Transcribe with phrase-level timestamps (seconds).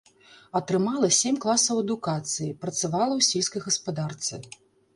[0.59, 4.43] Атрымала сем класаў адукацыі, працавала ў сельскай гаспадарцы.